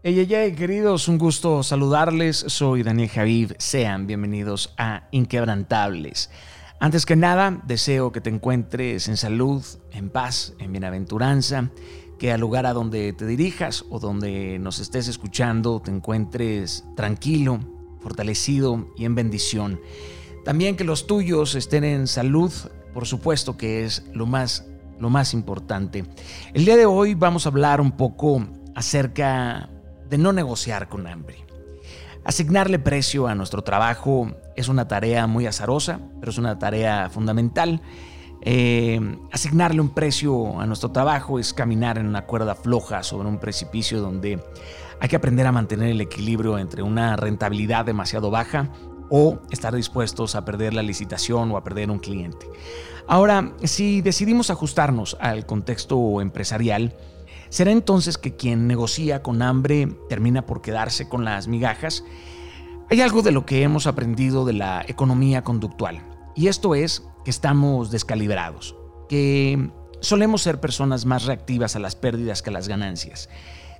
Hey, 0.00 0.28
hey, 0.30 0.54
queridos, 0.56 1.08
un 1.08 1.18
gusto 1.18 1.64
saludarles. 1.64 2.36
Soy 2.46 2.84
Daniel 2.84 3.08
Javid. 3.08 3.54
Sean 3.58 4.06
bienvenidos 4.06 4.72
a 4.78 5.08
Inquebrantables. 5.10 6.30
Antes 6.78 7.04
que 7.04 7.16
nada, 7.16 7.60
deseo 7.66 8.12
que 8.12 8.20
te 8.20 8.30
encuentres 8.30 9.08
en 9.08 9.16
salud, 9.16 9.64
en 9.90 10.08
paz, 10.08 10.54
en 10.60 10.70
bienaventuranza, 10.70 11.70
que 12.16 12.30
al 12.30 12.40
lugar 12.40 12.64
a 12.64 12.74
donde 12.74 13.12
te 13.12 13.26
dirijas 13.26 13.86
o 13.90 13.98
donde 13.98 14.60
nos 14.60 14.78
estés 14.78 15.08
escuchando 15.08 15.80
te 15.80 15.90
encuentres 15.90 16.84
tranquilo, 16.94 17.58
fortalecido 18.00 18.94
y 18.96 19.04
en 19.04 19.16
bendición. 19.16 19.80
También 20.44 20.76
que 20.76 20.84
los 20.84 21.08
tuyos 21.08 21.56
estén 21.56 21.82
en 21.82 22.06
salud, 22.06 22.52
por 22.94 23.04
supuesto 23.04 23.56
que 23.56 23.84
es 23.84 24.04
lo 24.12 24.26
más, 24.26 24.64
lo 25.00 25.10
más 25.10 25.34
importante. 25.34 26.04
El 26.54 26.66
día 26.66 26.76
de 26.76 26.86
hoy 26.86 27.14
vamos 27.14 27.46
a 27.46 27.48
hablar 27.48 27.80
un 27.80 27.90
poco 27.90 28.46
acerca 28.76 29.68
de 30.08 30.18
no 30.18 30.32
negociar 30.32 30.88
con 30.88 31.06
hambre. 31.06 31.44
Asignarle 32.24 32.78
precio 32.78 33.26
a 33.26 33.34
nuestro 33.34 33.62
trabajo 33.62 34.30
es 34.56 34.68
una 34.68 34.86
tarea 34.86 35.26
muy 35.26 35.46
azarosa, 35.46 36.00
pero 36.20 36.30
es 36.30 36.38
una 36.38 36.58
tarea 36.58 37.08
fundamental. 37.10 37.80
Eh, 38.42 39.00
asignarle 39.32 39.80
un 39.80 39.94
precio 39.94 40.60
a 40.60 40.66
nuestro 40.66 40.90
trabajo 40.90 41.38
es 41.38 41.52
caminar 41.52 41.98
en 41.98 42.06
una 42.06 42.26
cuerda 42.26 42.54
floja 42.54 43.02
sobre 43.02 43.28
un 43.28 43.38
precipicio 43.38 44.00
donde 44.00 44.42
hay 45.00 45.08
que 45.08 45.16
aprender 45.16 45.46
a 45.46 45.52
mantener 45.52 45.90
el 45.90 46.00
equilibrio 46.00 46.58
entre 46.58 46.82
una 46.82 47.16
rentabilidad 47.16 47.84
demasiado 47.84 48.30
baja 48.30 48.68
o 49.10 49.38
estar 49.50 49.74
dispuestos 49.74 50.34
a 50.34 50.44
perder 50.44 50.74
la 50.74 50.82
licitación 50.82 51.50
o 51.50 51.56
a 51.56 51.64
perder 51.64 51.90
un 51.90 51.98
cliente. 51.98 52.46
Ahora, 53.06 53.54
si 53.64 54.02
decidimos 54.02 54.50
ajustarnos 54.50 55.16
al 55.18 55.46
contexto 55.46 56.20
empresarial, 56.20 56.94
¿Será 57.50 57.70
entonces 57.70 58.18
que 58.18 58.36
quien 58.36 58.66
negocia 58.66 59.22
con 59.22 59.42
hambre 59.42 59.88
termina 60.08 60.46
por 60.46 60.60
quedarse 60.60 61.08
con 61.08 61.24
las 61.24 61.48
migajas? 61.48 62.04
Hay 62.90 63.00
algo 63.00 63.22
de 63.22 63.32
lo 63.32 63.46
que 63.46 63.62
hemos 63.62 63.86
aprendido 63.86 64.44
de 64.44 64.54
la 64.54 64.84
economía 64.86 65.44
conductual, 65.44 66.02
y 66.34 66.48
esto 66.48 66.74
es 66.74 67.04
que 67.24 67.30
estamos 67.30 67.90
descalibrados, 67.90 68.76
que 69.08 69.70
solemos 70.00 70.42
ser 70.42 70.60
personas 70.60 71.04
más 71.04 71.24
reactivas 71.24 71.76
a 71.76 71.80
las 71.80 71.96
pérdidas 71.96 72.42
que 72.42 72.50
a 72.50 72.52
las 72.52 72.68
ganancias. 72.68 73.28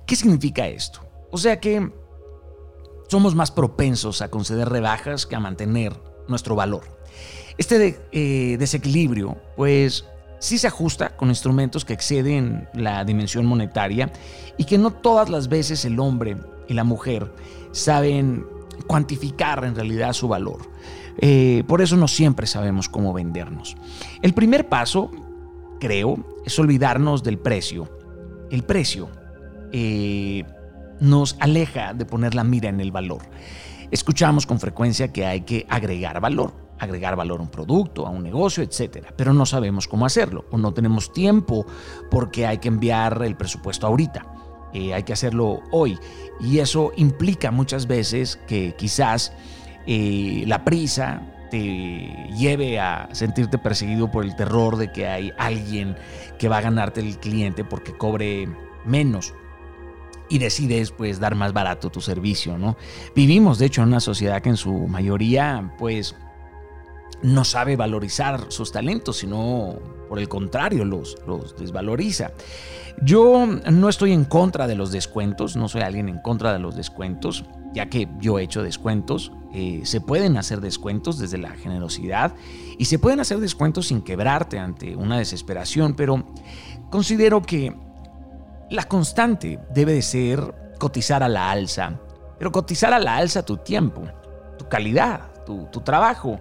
¿Qué 0.05 0.15
significa 0.15 0.67
esto? 0.67 1.01
O 1.31 1.37
sea 1.37 1.59
que 1.59 1.91
somos 3.07 3.35
más 3.35 3.51
propensos 3.51 4.21
a 4.21 4.29
conceder 4.29 4.69
rebajas 4.69 5.25
que 5.25 5.35
a 5.35 5.39
mantener 5.39 5.99
nuestro 6.27 6.55
valor. 6.55 6.83
Este 7.57 7.99
eh, 8.11 8.57
desequilibrio, 8.57 9.37
pues 9.55 10.05
sí 10.39 10.57
se 10.57 10.67
ajusta 10.67 11.15
con 11.15 11.29
instrumentos 11.29 11.85
que 11.85 11.93
exceden 11.93 12.67
la 12.73 13.03
dimensión 13.05 13.45
monetaria 13.45 14.11
y 14.57 14.63
que 14.63 14.77
no 14.77 14.91
todas 14.91 15.29
las 15.29 15.47
veces 15.49 15.85
el 15.85 15.99
hombre 15.99 16.37
y 16.67 16.73
la 16.73 16.83
mujer 16.83 17.31
saben 17.71 18.45
cuantificar 18.87 19.63
en 19.65 19.75
realidad 19.75 20.13
su 20.13 20.27
valor. 20.27 20.61
Eh, 21.17 21.63
por 21.67 21.81
eso 21.81 21.97
no 21.97 22.07
siempre 22.07 22.47
sabemos 22.47 22.87
cómo 22.87 23.13
vendernos. 23.13 23.75
El 24.21 24.33
primer 24.33 24.69
paso, 24.69 25.11
creo, 25.79 26.17
es 26.45 26.57
olvidarnos 26.57 27.23
del 27.23 27.37
precio. 27.37 27.89
El 28.49 28.63
precio 28.63 29.09
eh, 29.71 30.45
nos 31.01 31.35
aleja 31.39 31.93
de 31.93 32.05
poner 32.05 32.35
la 32.35 32.43
mira 32.43 32.69
en 32.69 32.79
el 32.79 32.91
valor. 32.91 33.21
Escuchamos 33.91 34.45
con 34.45 34.59
frecuencia 34.59 35.11
que 35.11 35.25
hay 35.25 35.41
que 35.41 35.65
agregar 35.69 36.21
valor 36.21 36.68
agregar 36.79 37.15
valor 37.15 37.39
a 37.39 37.43
un 37.43 37.49
producto, 37.49 38.07
a 38.07 38.09
un 38.09 38.23
negocio, 38.23 38.63
etcétera, 38.63 39.13
pero 39.15 39.33
no 39.33 39.45
sabemos 39.45 39.87
cómo 39.87 40.05
hacerlo 40.05 40.45
o 40.51 40.57
no 40.57 40.73
tenemos 40.73 41.11
tiempo 41.11 41.65
porque 42.09 42.47
hay 42.47 42.57
que 42.59 42.67
enviar 42.67 43.21
el 43.23 43.35
presupuesto 43.35 43.87
ahorita. 43.87 44.25
Eh, 44.73 44.93
hay 44.93 45.03
que 45.03 45.13
hacerlo 45.13 45.61
hoy 45.71 45.97
y 46.39 46.59
eso 46.59 46.91
implica 46.95 47.49
muchas 47.49 47.87
veces 47.87 48.39
que 48.47 48.75
quizás 48.77 49.33
eh, 49.87 50.43
la 50.45 50.63
prisa 50.63 51.23
te 51.49 52.27
lleve 52.37 52.79
a 52.79 53.09
sentirte 53.11 53.57
perseguido 53.57 54.11
por 54.11 54.23
el 54.23 54.35
terror 54.35 54.77
de 54.77 54.91
que 54.91 55.07
hay 55.07 55.33
alguien 55.37 55.95
que 56.37 56.47
va 56.47 56.59
a 56.59 56.61
ganarte 56.61 56.99
el 56.99 57.17
cliente 57.17 57.63
porque 57.63 57.97
cobre 57.97 58.47
menos 58.85 59.33
y 60.29 60.37
decides 60.37 60.91
pues 60.91 61.19
dar 61.19 61.33
más 61.35 61.53
barato 61.53 61.89
tu 61.89 62.01
servicio, 62.01 62.57
¿no? 62.57 62.77
Vivimos 63.15 63.57
de 63.57 63.65
hecho 63.65 63.81
en 63.81 63.87
una 63.87 63.99
sociedad 63.99 64.41
que 64.41 64.49
en 64.49 64.57
su 64.57 64.71
mayoría 64.71 65.73
pues 65.79 66.15
no 67.21 67.43
sabe 67.43 67.75
valorizar 67.75 68.45
sus 68.49 68.71
talentos, 68.71 69.17
sino 69.17 69.77
por 70.07 70.19
el 70.19 70.27
contrario, 70.27 70.85
los, 70.85 71.15
desvaloriza. 71.57 72.31
Yo 73.01 73.45
no 73.45 73.89
estoy 73.89 74.11
en 74.11 74.25
contra 74.25 74.67
de 74.67 74.75
los 74.75 74.91
descuentos, 74.91 75.55
no 75.55 75.69
soy 75.69 75.81
alguien 75.81 76.09
en 76.09 76.19
contra 76.19 76.51
de 76.51 76.59
los 76.59 76.75
descuentos, 76.75 77.45
ya 77.73 77.87
que 77.87 78.07
yo 78.19 78.39
he 78.39 78.43
hecho 78.43 78.63
descuentos. 78.63 79.31
Eh, 79.53 79.81
se 79.83 80.01
pueden 80.01 80.37
hacer 80.37 80.61
descuentos 80.61 81.17
desde 81.17 81.37
la 81.37 81.51
generosidad 81.51 82.35
y 82.77 82.85
se 82.85 82.99
pueden 82.99 83.19
hacer 83.19 83.39
descuentos 83.39 83.87
sin 83.87 84.01
quebrarte 84.01 84.59
ante 84.59 84.95
una 84.95 85.17
desesperación, 85.17 85.95
pero 85.95 86.25
considero 86.89 87.41
que 87.41 87.75
la 88.69 88.83
constante 88.83 89.59
debe 89.73 89.93
de 89.93 90.01
ser 90.01 90.73
cotizar 90.77 91.23
a 91.23 91.29
la 91.29 91.49
alza, 91.49 91.99
pero 92.37 92.51
cotizar 92.51 92.93
a 92.93 92.99
la 92.99 93.17
alza 93.17 93.43
tu 93.43 93.57
tiempo, 93.57 94.03
tu 94.57 94.67
calidad, 94.67 95.29
tu 95.45 95.81
trabajo 95.81 96.39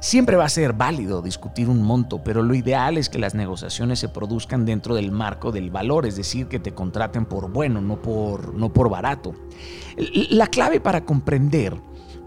Siempre 0.00 0.36
va 0.36 0.44
a 0.44 0.48
ser 0.48 0.74
válido 0.74 1.22
discutir 1.22 1.68
un 1.68 1.82
monto, 1.82 2.22
pero 2.22 2.42
lo 2.42 2.54
ideal 2.54 2.96
es 2.96 3.08
que 3.08 3.18
las 3.18 3.34
negociaciones 3.34 3.98
se 3.98 4.08
produzcan 4.08 4.64
dentro 4.64 4.94
del 4.94 5.10
marco 5.10 5.50
del 5.50 5.70
valor, 5.70 6.06
es 6.06 6.14
decir, 6.14 6.46
que 6.46 6.60
te 6.60 6.72
contraten 6.72 7.24
por 7.24 7.50
bueno, 7.50 7.80
no 7.80 8.00
por, 8.00 8.54
no 8.54 8.72
por 8.72 8.90
barato. 8.90 9.34
La 10.30 10.46
clave 10.46 10.80
para 10.80 11.04
comprender 11.04 11.76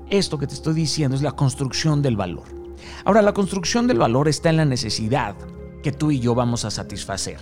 esto 0.09 0.37
que 0.37 0.47
te 0.47 0.53
estoy 0.53 0.73
diciendo 0.73 1.15
es 1.15 1.21
la 1.21 1.31
construcción 1.31 2.01
del 2.01 2.17
valor. 2.17 2.43
Ahora, 3.05 3.21
la 3.21 3.33
construcción 3.33 3.87
del 3.87 3.99
valor 3.99 4.27
está 4.27 4.49
en 4.49 4.57
la 4.57 4.65
necesidad 4.65 5.35
que 5.81 5.93
tú 5.93 6.11
y 6.11 6.19
yo 6.19 6.35
vamos 6.35 6.65
a 6.65 6.71
satisfacer. 6.71 7.39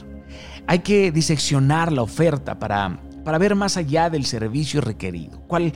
Hay 0.67 0.79
que 0.79 1.11
diseccionar 1.11 1.91
la 1.91 2.03
oferta 2.03 2.59
para, 2.59 2.99
para 3.25 3.39
ver 3.39 3.55
más 3.55 3.77
allá 3.77 4.11
del 4.11 4.25
servicio 4.25 4.79
requerido. 4.79 5.41
¿Cuál, 5.47 5.73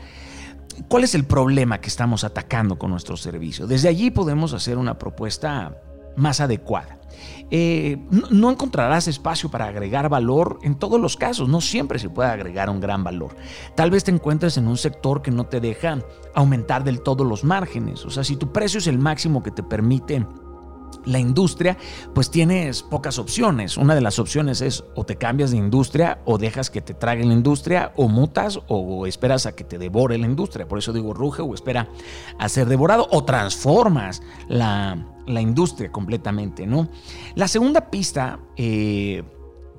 ¿Cuál 0.88 1.03
es 1.03 1.16
el 1.16 1.25
problema 1.25 1.79
que 1.79 1.88
estamos 1.88 2.23
atacando 2.23 2.78
con 2.78 2.91
nuestro 2.91 3.17
servicio? 3.17 3.67
Desde 3.67 3.89
allí 3.89 4.11
podemos 4.11 4.53
hacer 4.53 4.78
una 4.78 4.97
propuesta 4.97 5.78
más 6.16 6.39
adecuada. 6.39 7.00
Eh, 7.51 7.97
no, 8.31 8.50
encontrarás 8.50 9.07
espacio 9.07 9.50
para 9.50 9.66
agregar 9.66 10.09
valor 10.09 10.59
en 10.63 10.75
todos 10.75 11.00
los 11.00 11.16
casos, 11.17 11.47
no 11.47 11.61
siempre 11.61 12.00
se 12.00 12.09
puede 12.09 12.29
agregar 12.29 12.69
un 12.69 12.79
gran 12.79 13.03
valor. 13.03 13.35
Tal 13.75 13.91
vez 13.91 14.03
te 14.03 14.11
encuentres 14.11 14.57
en 14.57 14.67
un 14.67 14.78
sector 14.78 15.22
que 15.22 15.31
no 15.31 15.45
te 15.45 15.59
deja 15.59 16.00
aumentar 16.34 16.84
del 16.84 17.01
todo 17.01 17.23
los 17.23 17.44
márgenes, 17.44 18.05
o 18.05 18.09
sea, 18.09 18.23
si 18.23 18.35
tu 18.35 18.51
precio 18.51 18.79
es 18.79 18.88
el 18.88 18.97
máximo 18.97 19.44
que 19.44 19.51
te 19.51 19.61
permite 19.61 20.25
la 21.05 21.19
industria, 21.19 21.77
pues 22.13 22.29
tienes 22.29 22.83
pocas 22.83 23.19
opciones. 23.19 23.77
Una 23.77 23.95
de 23.95 24.01
las 24.01 24.19
opciones 24.19 24.61
es 24.61 24.83
o 24.95 25.05
te 25.05 25.17
cambias 25.17 25.51
de 25.51 25.57
industria 25.57 26.19
o 26.25 26.37
dejas 26.37 26.69
que 26.69 26.81
te 26.81 26.93
trague 26.93 27.23
la 27.25 27.33
industria 27.33 27.93
o 27.95 28.07
mutas 28.07 28.59
o 28.67 29.05
esperas 29.05 29.45
a 29.45 29.53
que 29.53 29.63
te 29.63 29.77
devore 29.77 30.17
la 30.17 30.25
industria. 30.25 30.67
Por 30.67 30.79
eso 30.79 30.93
digo 30.93 31.13
ruge 31.13 31.41
o 31.41 31.53
espera 31.53 31.89
a 32.39 32.49
ser 32.49 32.67
devorado 32.67 33.07
o 33.11 33.23
transformas 33.23 34.21
la, 34.47 34.97
industria 35.27 35.91
completamente, 35.91 36.65
¿no? 36.67 36.89
La 37.35 37.47
segunda 37.47 37.89
pista... 37.89 38.39
Eh, 38.57 39.23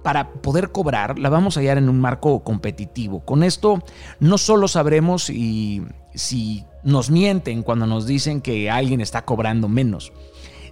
para 0.02 0.32
poder 0.32 0.70
cobrar 0.70 1.19
la 1.19 1.31
vamos 1.31 1.56
a 1.56 1.60
hallar 1.60 1.78
en 1.78 1.88
un 1.88 1.98
marco 1.98 2.44
competitivo. 2.44 3.25
Con 3.25 3.42
esto 3.42 3.82
no 4.20 4.36
solo 4.36 4.69
sabremos 4.69 5.22
si 5.25 6.64
nos 6.84 7.10
mienten 7.10 7.62
cuando 7.62 7.86
nos 7.86 8.06
dicen 8.06 8.41
que 8.41 8.70
alguien 8.70 9.00
está 9.00 9.25
cobrando 9.25 9.69
menos, 9.69 10.12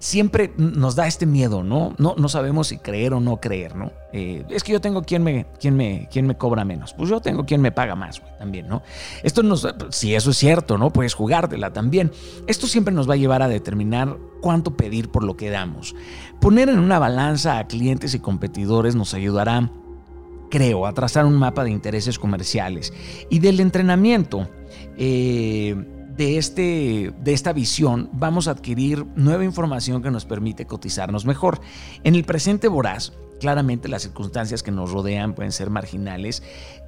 siempre 0.02 0.52
nos 0.56 0.96
da 0.96 1.06
este 1.06 1.26
miedo, 1.26 1.62
¿no? 1.62 1.94
No, 1.96 2.28
sabemos 2.28 2.66
si 2.66 2.78
creer 2.78 3.14
o 3.14 3.20
no 3.20 3.40
creer, 3.40 3.76
¿no? 3.76 3.92
Eh, 4.12 4.44
es 4.50 4.64
que 4.64 4.72
yo 4.72 4.80
tengo 4.80 5.02
quien 5.04 5.22
me, 5.22 5.46
me, 5.62 6.08
me 6.12 6.36
cobra 6.36 6.64
menos. 6.64 6.92
Pues 6.92 7.08
yo 7.08 7.20
tengo 7.20 7.46
quien 7.46 7.60
me 7.60 7.70
paga 7.70 7.94
más, 7.94 8.20
güey, 8.20 8.36
también, 8.36 8.66
¿no? 8.66 8.82
Esto 9.22 9.44
nos, 9.44 9.64
si 9.90 10.16
eso 10.16 10.32
es 10.32 10.36
cierto, 10.36 10.76
¿no? 10.76 10.90
Puedes 10.90 11.14
jugártela 11.14 11.72
también. 11.72 12.10
Esto 12.48 12.66
siempre 12.66 12.92
nos 12.92 13.08
va 13.08 13.14
a 13.14 13.16
llevar 13.16 13.42
a 13.42 13.48
determinar 13.48 14.16
cuánto 14.40 14.76
pedir 14.76 15.08
por 15.08 15.22
lo 15.22 15.36
que 15.36 15.50
damos. 15.50 15.94
Poner 16.40 16.68
en 16.68 16.80
una 16.80 16.98
balanza 16.98 17.60
a 17.60 17.68
clientes 17.68 18.12
y 18.14 18.18
competidores 18.18 18.96
nos 18.96 19.14
ayudará 19.14 19.70
creo, 20.50 20.84
a 20.86 20.92
trazar 20.92 21.24
un 21.24 21.38
mapa 21.38 21.64
de 21.64 21.70
intereses 21.70 22.18
comerciales 22.18 22.92
y 23.30 23.38
del 23.38 23.60
entrenamiento. 23.60 24.48
Eh, 24.98 25.74
de, 26.16 26.38
este, 26.38 27.12
de 27.18 27.32
esta 27.32 27.52
visión 27.52 28.10
vamos 28.12 28.48
a 28.48 28.52
adquirir 28.52 29.06
nueva 29.16 29.44
información 29.44 30.02
que 30.02 30.10
nos 30.10 30.24
permite 30.24 30.66
cotizarnos 30.66 31.24
mejor. 31.24 31.60
En 32.04 32.14
el 32.14 32.24
presente 32.24 32.68
voraz, 32.68 33.12
claramente 33.40 33.88
las 33.88 34.02
circunstancias 34.02 34.62
que 34.62 34.70
nos 34.70 34.92
rodean 34.92 35.34
pueden 35.34 35.52
ser 35.52 35.68
marginales. 35.68 36.42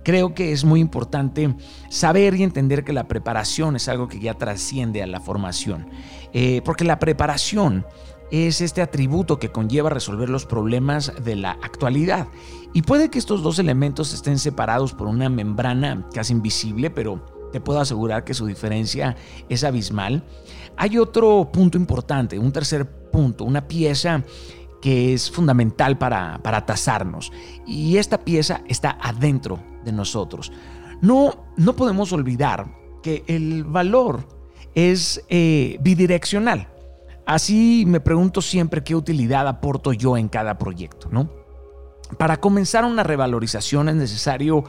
Creo 0.05 0.35
que 0.35 0.53
es 0.53 0.65
muy 0.65 0.81
importante 0.81 1.55
saber 1.91 2.35
y 2.37 2.45
entender 2.45 2.85
que 2.85 2.93
la 2.93 3.09
preparación 3.09 3.77
es 3.77 3.89
algo 3.89 4.09
que 4.09 4.21
ya 4.21 4.35
trasciende 4.35 5.03
a 5.03 5.07
la 5.07 5.21
formación, 5.21 5.89
eh, 6.33 6.63
porque 6.65 6.85
la 6.85 7.01
preparación 7.01 7.85
es 8.31 8.61
este 8.61 8.83
atributo 8.83 9.39
que 9.39 9.51
conlleva 9.51 9.91
resolver 9.91 10.29
los 10.29 10.47
problemas 10.47 11.13
de 11.25 11.37
la 11.37 11.53
actualidad. 11.53 12.29
Y 12.73 12.83
puede 12.83 13.09
que 13.09 13.19
estos 13.19 13.43
dos 13.43 13.59
elementos 13.59 14.13
estén 14.13 14.39
separados 14.39 14.93
por 14.93 15.07
una 15.07 15.29
membrana 15.29 16.07
casi 16.13 16.33
invisible, 16.33 16.91
pero 16.91 17.34
te 17.55 17.61
puedo 17.61 17.79
asegurar 17.79 18.25
que 18.25 18.35
su 18.35 18.47
diferencia 18.47 19.15
es 19.49 19.63
abismal. 19.63 20.25
Hay 20.77 20.99
otro 20.99 21.53
punto 21.53 21.79
importante, 21.79 22.37
un 22.37 22.51
tercer 22.51 22.85
punto, 23.13 23.45
una 23.45 23.69
pieza 23.69 24.25
que 24.83 25.15
es 25.15 25.31
fundamental 25.31 25.97
para, 25.97 26.41
para 26.43 26.67
tasarnos. 26.67 27.31
Y 27.65 27.99
esta 27.99 28.19
pieza 28.19 28.63
está 28.67 28.99
adentro 29.01 29.61
de 29.85 29.93
nosotros. 29.93 30.51
No, 31.01 31.45
no 31.57 31.77
podemos 31.77 32.13
olvidar 32.13 32.75
que 33.05 33.23
el 33.29 33.63
valor 33.63 34.27
es 34.75 35.25
eh, 35.29 35.79
bidireccional. 35.81 36.67
Así 37.25 37.85
me 37.87 38.01
pregunto 38.01 38.43
siempre 38.43 38.83
qué 38.83 38.97
utilidad 38.97 39.47
aporto 39.47 39.93
yo 39.93 40.17
en 40.17 40.29
cada 40.29 40.59
proyecto, 40.59 41.07
¿no? 41.13 41.31
Para 42.19 42.41
comenzar 42.41 42.85
una 42.85 43.05
revalorización 43.05 43.91
es 43.91 43.95
necesario 43.95 44.65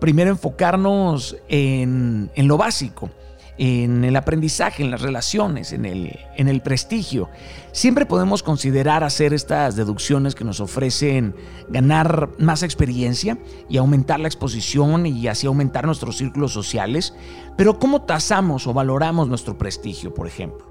primero 0.00 0.30
enfocarnos 0.30 1.36
en, 1.48 2.30
lo 2.36 2.56
básico, 2.56 3.10
en 3.58 4.04
el 4.04 4.16
aprendizaje, 4.16 4.82
en 4.82 4.90
las 4.90 5.02
relaciones, 5.02 5.72
en 5.72 5.84
el, 5.84 6.18
en 6.36 6.48
el 6.48 6.62
prestigio. 6.62 7.28
Siempre 7.72 8.06
podemos 8.06 8.42
considerar 8.42 9.04
hacer 9.04 9.34
estas 9.34 9.76
deducciones 9.76 10.34
que 10.34 10.44
nos 10.44 10.60
ofrecen 10.60 11.36
ganar 11.68 12.30
más 12.38 12.62
experiencia 12.62 13.38
y 13.68 13.76
aumentar 13.76 14.18
la 14.18 14.28
exposición 14.28 15.06
y 15.06 15.28
así 15.28 15.46
aumentar 15.46 15.84
nuestros 15.84 16.16
círculos 16.16 16.52
sociales. 16.52 17.14
Pero 17.56 17.78
¿cómo 17.78 18.02
tasamos 18.02 18.66
o 18.66 18.72
valoramos 18.72 19.28
nuestro 19.28 19.58
prestigio, 19.58 20.14
por 20.14 20.26
ejemplo? 20.26 20.66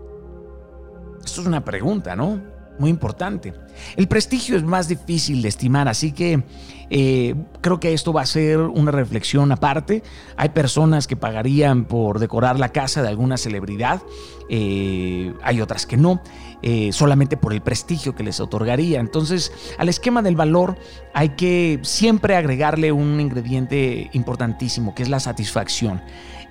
Esto 1.23 1.41
es 1.41 1.47
una 1.47 1.63
pregunta, 1.63 2.15
¿no? 2.15 2.58
Muy 2.79 2.89
importante. 2.89 3.53
El 3.97 4.07
prestigio 4.07 4.55
es 4.55 4.63
más 4.63 4.87
difícil 4.87 5.41
de 5.41 5.49
estimar, 5.49 5.87
así 5.87 6.13
que 6.13 6.43
eh, 6.89 7.35
creo 7.61 7.79
que 7.79 7.93
esto 7.93 8.13
va 8.13 8.21
a 8.21 8.25
ser 8.25 8.59
una 8.59 8.91
reflexión 8.91 9.51
aparte. 9.51 10.01
Hay 10.37 10.49
personas 10.49 11.05
que 11.05 11.15
pagarían 11.15 11.85
por 11.85 12.19
decorar 12.19 12.57
la 12.57 12.69
casa 12.69 13.01
de 13.01 13.09
alguna 13.09 13.37
celebridad, 13.37 14.01
eh, 14.49 15.33
hay 15.43 15.61
otras 15.61 15.85
que 15.85 15.97
no, 15.97 16.21
eh, 16.61 16.91
solamente 16.91 17.37
por 17.37 17.53
el 17.53 17.61
prestigio 17.61 18.15
que 18.15 18.23
les 18.23 18.39
otorgaría. 18.39 18.99
Entonces, 18.99 19.51
al 19.77 19.89
esquema 19.89 20.21
del 20.21 20.35
valor 20.35 20.77
hay 21.13 21.29
que 21.29 21.79
siempre 21.83 22.35
agregarle 22.35 22.91
un 22.91 23.19
ingrediente 23.19 24.09
importantísimo, 24.13 24.93
que 24.93 25.03
es 25.03 25.09
la 25.09 25.19
satisfacción. 25.19 26.01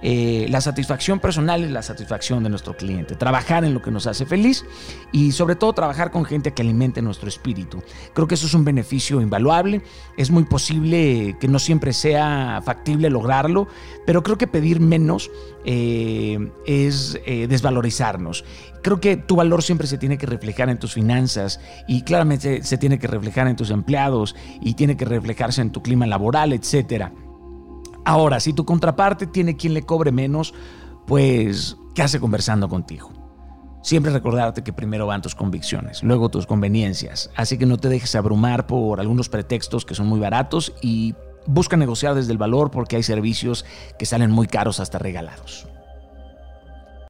Eh, 0.00 0.46
la 0.48 0.60
satisfacción 0.60 1.18
personal 1.18 1.64
es 1.64 1.72
la 1.72 1.82
satisfacción 1.82 2.44
de 2.44 2.50
nuestro 2.50 2.76
cliente. 2.76 3.16
Trabajar 3.16 3.64
en 3.64 3.74
lo 3.74 3.82
que 3.82 3.90
nos 3.90 4.06
hace 4.06 4.26
feliz 4.26 4.64
y 5.10 5.32
sobre 5.32 5.56
todo 5.56 5.72
trabajar 5.72 6.12
con 6.12 6.24
gente 6.24 6.52
que 6.52 6.62
alimente 6.62 7.02
nuestro 7.02 7.28
espíritu. 7.28 7.82
Creo 8.14 8.28
que 8.28 8.36
eso 8.36 8.46
es 8.46 8.54
un 8.54 8.64
beneficio 8.64 9.20
invaluable. 9.20 9.82
Es 10.16 10.30
muy 10.30 10.44
posible 10.44 11.36
que 11.40 11.48
no 11.48 11.58
siempre 11.58 11.92
sea 11.92 12.62
factible 12.64 13.10
lograrlo, 13.10 13.66
pero 14.06 14.22
creo 14.22 14.38
que 14.38 14.46
pedir 14.46 14.80
menos 14.80 15.30
eh, 15.64 16.48
es 16.64 17.18
desvalorizarnos. 17.24 18.44
Creo 18.82 19.00
que 19.00 19.16
tu 19.16 19.36
valor 19.36 19.62
siempre 19.62 19.88
tiene 19.98 20.18
que 20.18 20.26
reflejar 20.26 20.68
en 20.68 20.78
tus 20.78 20.94
finanzas 20.94 21.60
y 21.86 22.02
claramente 22.02 22.62
se 22.62 22.78
tiene 22.78 22.98
que 22.98 23.06
reflejar 23.06 23.48
en 23.48 23.56
tus 23.56 23.70
empleados 23.70 24.34
y 24.60 24.74
tiene 24.74 24.96
que 24.96 25.04
reflejarse 25.04 25.60
en 25.60 25.70
tu 25.70 25.82
clima 25.82 26.06
laboral, 26.06 26.52
etcétera. 26.52 27.12
Ahora, 28.04 28.40
si 28.40 28.52
tu 28.52 28.64
contraparte 28.64 29.26
tiene 29.26 29.56
quien 29.56 29.74
le 29.74 29.82
cobre 29.82 30.12
menos, 30.12 30.54
pues, 31.06 31.76
¿qué 31.94 32.02
hace 32.02 32.20
conversando 32.20 32.68
contigo? 32.68 33.12
Siempre 33.82 34.12
recordarte 34.12 34.62
que 34.62 34.72
primero 34.72 35.06
van 35.06 35.22
tus 35.22 35.34
convicciones, 35.34 36.02
luego 36.02 36.28
tus 36.28 36.46
conveniencias. 36.46 37.30
Así 37.36 37.58
que 37.58 37.66
no 37.66 37.78
te 37.78 37.88
dejes 37.88 38.14
abrumar 38.14 38.66
por 38.66 39.00
algunos 39.00 39.28
pretextos 39.28 39.84
que 39.84 39.94
son 39.94 40.06
muy 40.06 40.20
baratos 40.20 40.72
y 40.82 41.14
busca 41.46 41.76
negociar 41.76 42.14
desde 42.14 42.32
el 42.32 42.38
valor 42.38 42.70
porque 42.70 42.96
hay 42.96 43.02
servicios 43.02 43.64
que 43.98 44.06
salen 44.06 44.30
muy 44.30 44.46
caros 44.46 44.80
hasta 44.80 44.98
regalados. 44.98 45.66